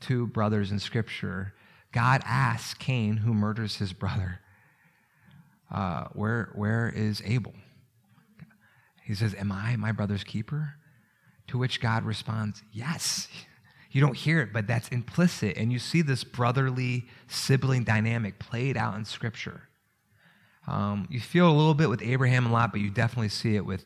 [0.00, 1.54] two brothers in Scripture,
[1.92, 4.40] God asks Cain, who murders his brother,
[5.70, 7.54] uh, where, where is Abel?
[9.04, 10.74] He says, Am I my brother's keeper?
[11.48, 13.28] To which God responds, Yes.
[13.92, 15.56] You don't hear it, but that's implicit.
[15.56, 19.68] And you see this brotherly sibling dynamic played out in Scripture.
[20.66, 23.66] Um, you feel a little bit with Abraham a lot, but you definitely see it
[23.66, 23.84] with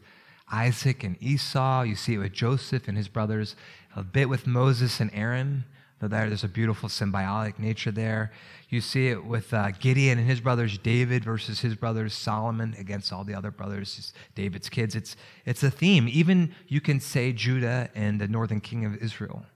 [0.51, 1.83] Isaac and Esau.
[1.83, 3.57] You see it with Joseph and his brothers,
[3.97, 5.65] a bit with Moses and Aaron.
[5.99, 8.31] Though there's a beautiful symbiotic nature there.
[8.69, 13.15] You see it with uh, Gideon and his brothers, David versus his brothers, Solomon against
[13.15, 14.95] all the other brothers, David's kids.
[14.95, 16.07] It's, it's a theme.
[16.09, 19.47] Even you can say Judah and the northern king of Israel,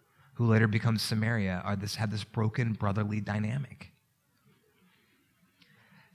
[0.40, 3.92] who later becomes Samaria, are this, have this broken brotherly dynamic.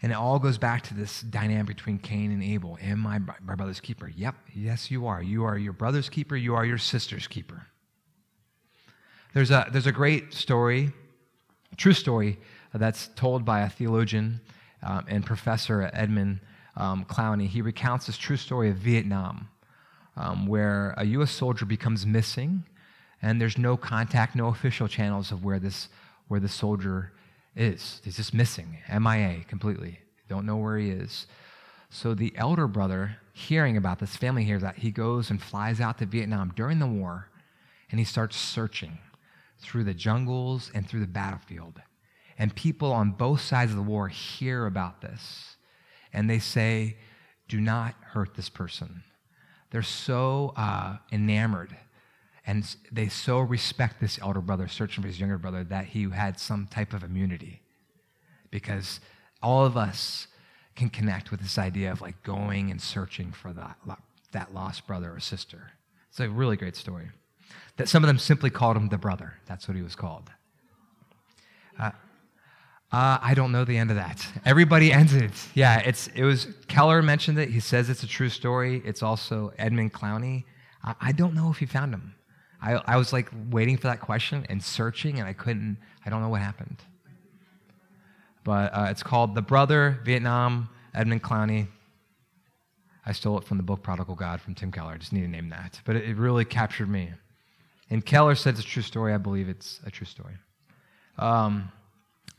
[0.02, 2.76] And it all goes back to this dynamic between Cain and Abel.
[2.82, 4.08] Am I my brother's keeper?
[4.08, 5.22] Yep, yes, you are.
[5.22, 7.68] You are your brother's keeper, you are your sister's keeper.
[9.36, 10.92] There's a, there's a great story,
[11.78, 12.40] true story,
[12.74, 14.42] that's told by a theologian
[14.82, 16.40] um, and professor Edmund
[16.78, 17.48] um, Clowney.
[17.48, 19.50] He recounts this true story of Vietnam,
[20.18, 21.30] um, where a U.S.
[21.30, 22.64] soldier becomes missing,
[23.26, 25.90] and there's no contact, no official channels of where this,
[26.28, 27.12] where the soldier
[27.56, 28.00] is.
[28.04, 29.98] He's just missing, MIA completely.
[30.30, 31.26] Don't know where he is.
[31.90, 35.98] So the elder brother, hearing about this, family hears that, he goes and flies out
[35.98, 37.32] to Vietnam during the war,
[37.90, 39.00] and he starts searching
[39.58, 41.82] through the jungles and through the battlefield.
[42.38, 45.56] And people on both sides of the war hear about this
[46.14, 46.98] and they say,
[47.48, 49.04] do not hurt this person.
[49.72, 51.76] They're so uh, enamored
[52.48, 56.40] and they so respect this elder brother searching for his younger brother that he had
[56.40, 57.62] some type of immunity.
[58.52, 59.00] Because
[59.42, 60.28] all of us
[60.76, 63.78] can connect with this idea of like going and searching for that,
[64.32, 65.72] that lost brother or sister.
[66.10, 67.10] It's a really great story
[67.78, 69.34] that some of them simply called him the brother.
[69.46, 70.30] That's what he was called.
[71.80, 71.92] Uh,
[72.92, 74.26] uh, I don't know the end of that.
[74.46, 75.32] Everybody ends it.
[75.54, 77.50] Yeah, it's it was Keller mentioned it.
[77.50, 78.82] He says it's a true story.
[78.86, 80.46] It's also Edmund Clowney.
[80.84, 82.16] I, I don't know if he found him.
[82.62, 85.78] I, I was like waiting for that question and searching, and I couldn't.
[86.06, 86.78] I don't know what happened.
[88.44, 91.68] But uh, it's called The Brother, Vietnam, Edmund Clowney.
[93.06, 94.94] I stole it from the book Prodigal God from Tim Keller.
[94.94, 95.80] I just need to name that.
[95.86, 97.12] But it, it really captured me.
[97.90, 99.14] And Keller says it's a true story.
[99.14, 100.34] I believe it's a true story.
[101.18, 101.72] Um,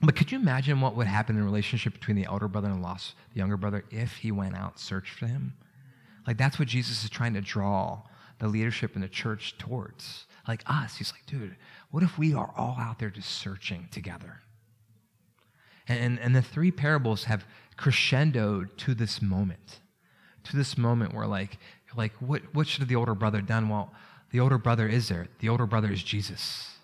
[0.02, 3.14] but could you imagine what would happen in relationship between the elder brother and lost,
[3.32, 5.54] the younger brother if he went out searched for him?
[6.26, 8.02] Like that's what Jesus is trying to draw
[8.38, 10.26] the leadership in the church towards.
[10.46, 10.96] Like us.
[10.96, 11.56] He's like, dude,
[11.90, 14.40] what if we are all out there just searching together?
[15.88, 17.44] And, and, the three parables have
[17.76, 19.80] crescendoed to this moment.
[20.44, 21.58] To this moment where like,
[21.96, 23.68] like what, what should the older brother done?
[23.68, 23.92] Well,
[24.30, 25.28] the older brother is there.
[25.38, 26.76] The older brother is Jesus.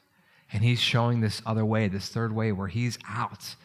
[0.52, 3.56] And he's showing this other way, this third way where he's out.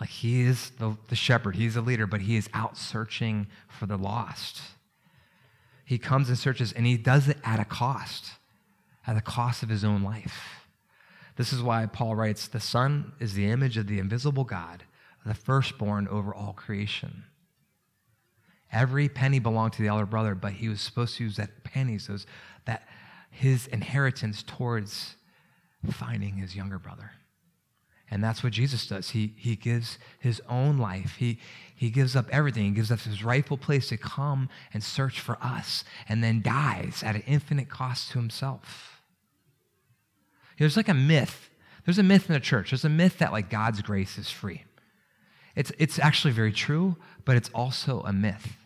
[0.00, 3.86] Like he is the, the shepherd, he's the leader, but he is out searching for
[3.86, 4.62] the lost.
[5.84, 8.32] He comes and searches, and he does it at a cost,
[9.06, 10.66] at the cost of his own life.
[11.36, 14.84] This is why Paul writes The Son is the image of the invisible God,
[15.24, 17.24] the firstborn over all creation.
[18.70, 21.98] Every penny belonged to the elder brother, but he was supposed to use that penny,
[21.98, 22.16] so
[22.64, 22.88] that
[23.30, 25.16] his inheritance towards
[25.90, 27.12] finding his younger brother.
[28.12, 29.10] And that's what Jesus does.
[29.10, 31.16] He, he gives his own life.
[31.16, 31.40] He,
[31.74, 32.64] he gives up everything.
[32.64, 37.02] He gives up his rightful place to come and search for us and then dies
[37.04, 39.00] at an infinite cost to himself.
[40.58, 41.48] There's like a myth.
[41.86, 42.70] There's a myth in the church.
[42.70, 44.64] There's a myth that like God's grace is free.
[45.56, 48.56] It's, it's actually very true, but it's also a myth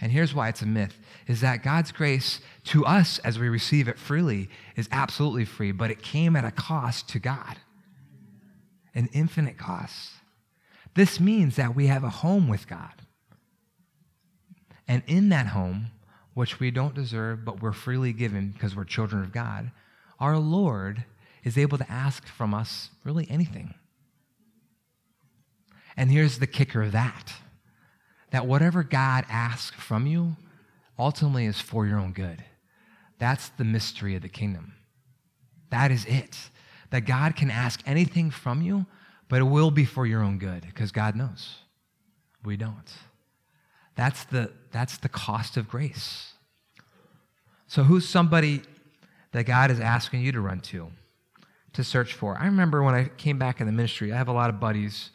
[0.00, 3.88] and here's why it's a myth is that God's grace to us as we receive
[3.88, 7.56] it freely is absolutely free, but it came at a cost to God,
[8.98, 10.10] an infinite cost.
[10.94, 13.02] This means that we have a home with God.
[14.88, 15.92] And in that home,
[16.34, 19.70] which we don't deserve, but we're freely given because we're children of God,
[20.18, 21.04] our Lord
[21.44, 23.74] is able to ask from us really anything.
[25.96, 27.32] And here's the kicker of that
[28.30, 30.36] that whatever God asks from you
[30.98, 32.44] ultimately is for your own good.
[33.18, 34.74] That's the mystery of the kingdom.
[35.70, 36.36] That is it.
[36.90, 38.86] That God can ask anything from you,
[39.28, 41.56] but it will be for your own good because God knows.
[42.44, 42.92] We don't.
[43.94, 46.32] That's the, that's the cost of grace.
[47.66, 48.62] So, who's somebody
[49.32, 50.90] that God is asking you to run to,
[51.74, 52.38] to search for?
[52.38, 55.10] I remember when I came back in the ministry, I have a lot of buddies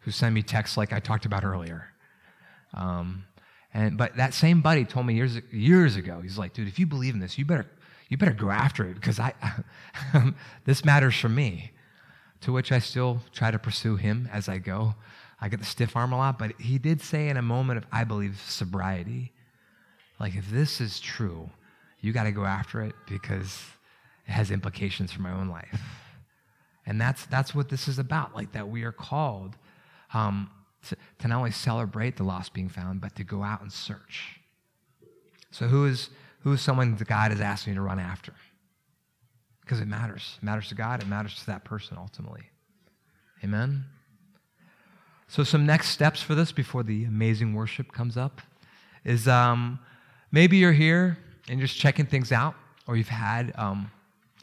[0.00, 1.88] who send me texts like I talked about earlier.
[2.72, 3.24] Um,
[3.74, 6.20] and but that same buddy told me years years ago.
[6.22, 7.66] He's like, dude, if you believe in this, you better
[8.08, 9.34] you better go after it because I
[10.64, 11.72] this matters for me.
[12.42, 14.94] To which I still try to pursue him as I go.
[15.40, 17.86] I get the stiff arm a lot, but he did say in a moment of,
[17.90, 19.32] I believe, sobriety,
[20.18, 21.50] like, if this is true,
[22.00, 23.62] you got to go after it because
[24.26, 25.80] it has implications for my own life.
[26.86, 29.56] And that's, that's what this is about, like that we are called
[30.14, 30.50] um,
[30.88, 34.40] to, to not only celebrate the lost being found, but to go out and search.
[35.50, 36.10] So, who is,
[36.40, 38.32] who is someone that God is asking you to run after?
[39.60, 40.38] Because it matters.
[40.40, 42.50] It matters to God, it matters to that person ultimately.
[43.44, 43.84] Amen?
[45.28, 48.40] So, some next steps for this before the amazing worship comes up
[49.04, 49.78] is um,
[50.32, 51.18] maybe you're here
[51.48, 52.54] and just checking things out,
[52.86, 53.90] or you've had um,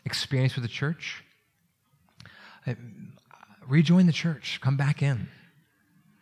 [0.06, 1.24] experience with the church.
[2.68, 2.76] Uh,
[3.68, 5.28] rejoin the church, come back in,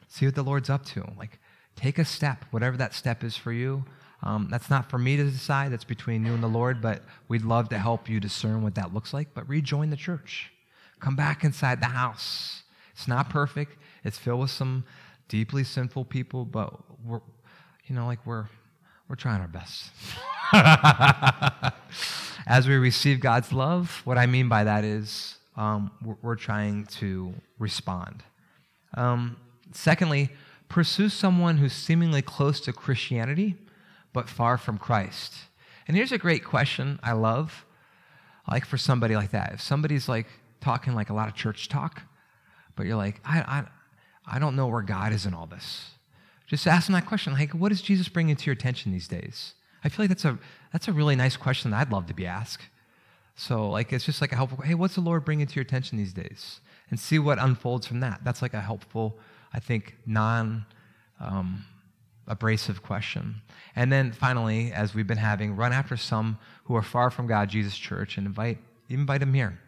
[0.07, 1.05] see what the Lord's up to.
[1.17, 1.39] Like,
[1.75, 3.83] take a step, whatever that step is for you.
[4.23, 7.43] Um, that's not for me to decide, that's between you and the Lord, but we'd
[7.43, 9.33] love to help you discern what that looks like.
[9.33, 10.51] But rejoin the church,
[11.01, 12.63] come back inside the house.
[12.93, 14.85] It's not perfect, it's filled with some
[15.27, 16.73] deeply sinful people, but
[17.05, 17.19] we're,
[17.85, 18.45] you know, like we're,
[19.09, 19.91] we're trying our best.
[22.47, 26.85] As we receive God's love, what I mean by that is um, we're, we're, trying
[26.85, 28.23] to respond.
[28.95, 29.37] Um,
[29.71, 30.29] secondly,
[30.69, 33.55] pursue someone who's seemingly close to Christianity
[34.13, 35.33] but far from Christ.
[35.87, 37.65] And here's a great question I love,
[38.49, 39.53] like for somebody like that.
[39.53, 40.27] If somebody's like
[40.61, 42.03] talking like a lot of church talk,
[42.75, 45.91] but you're like, I, I, I don't know where God is in all this.
[46.47, 49.53] Just ask them that question, like, what is Jesus bringing to your attention these days?
[49.83, 50.37] I feel like that's a
[50.71, 52.69] that's a really nice question that I'd love to be asked.
[53.35, 54.61] So like it's just like a helpful.
[54.63, 56.61] Hey, what's the Lord bringing to your attention these days?
[56.89, 58.21] And see what unfolds from that.
[58.23, 59.17] That's like a helpful,
[59.53, 60.65] I think, non
[61.19, 61.65] um,
[62.27, 63.41] abrasive question.
[63.75, 67.49] And then finally, as we've been having, run after some who are far from God,
[67.49, 68.57] Jesus Church, and invite
[68.89, 69.59] invite them here.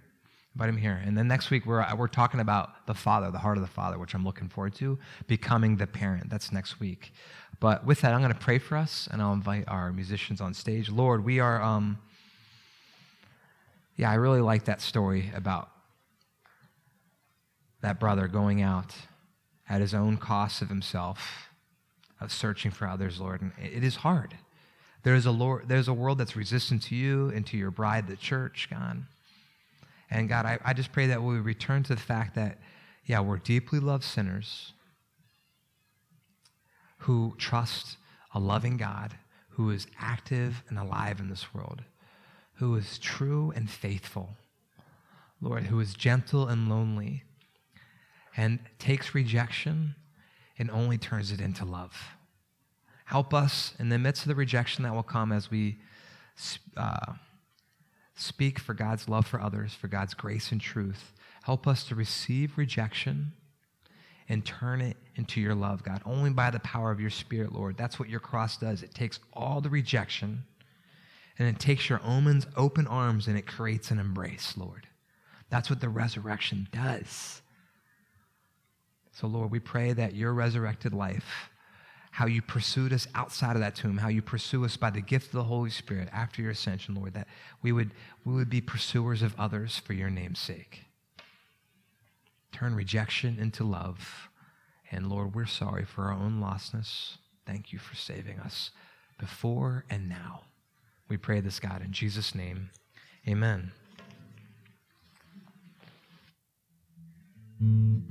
[0.55, 1.01] Invite them here.
[1.03, 3.97] And then next week we're we're talking about the Father, the heart of the Father,
[3.97, 4.97] which I'm looking forward to,
[5.27, 6.29] becoming the parent.
[6.29, 7.11] That's next week.
[7.59, 10.53] But with that, I'm going to pray for us, and I'll invite our musicians on
[10.53, 10.89] stage.
[10.89, 11.97] Lord, we are, um,
[13.95, 15.69] yeah, I really like that story about
[17.81, 18.93] that brother going out
[19.69, 21.44] at his own cost of himself,
[22.21, 23.41] of searching for others, Lord.
[23.41, 24.35] And it is hard.
[25.03, 28.15] There's a, Lord, there's a world that's resistant to you and to your bride, the
[28.15, 29.03] church, God.
[30.09, 32.59] And God, I, I just pray that we return to the fact that,
[33.05, 34.73] yeah, we're deeply loved sinners
[36.99, 37.97] who trust
[38.33, 39.15] a loving God
[39.49, 41.81] who is active and alive in this world,
[42.55, 44.29] who is true and faithful,
[45.39, 47.23] Lord, who is gentle and lonely,
[48.35, 49.95] and takes rejection
[50.57, 51.95] and only turns it into love.
[53.05, 55.77] Help us in the midst of the rejection that will come as we
[56.75, 57.13] uh,
[58.15, 61.13] speak for God's love for others, for God's grace and truth.
[61.43, 63.33] Help us to receive rejection
[64.27, 67.77] and turn it into your love, God, only by the power of your Spirit, Lord.
[67.77, 68.81] That's what your cross does.
[68.81, 70.43] It takes all the rejection
[71.37, 74.87] and it takes your omen's open arms and it creates an embrace, Lord.
[75.49, 77.41] That's what the resurrection does.
[79.15, 81.49] So, Lord, we pray that your resurrected life,
[82.11, 85.27] how you pursued us outside of that tomb, how you pursue us by the gift
[85.27, 87.27] of the Holy Spirit after your ascension, Lord, that
[87.63, 87.91] we would,
[88.23, 90.85] we would be pursuers of others for your name's sake
[92.55, 94.29] turn rejection into love.
[94.89, 97.17] And Lord, we're sorry for our own lostness.
[97.45, 98.71] Thank you for saving us
[99.19, 100.43] before and now.
[101.09, 102.69] We pray this, God, in Jesus' name.
[103.27, 103.73] Amen.
[107.61, 108.03] うん。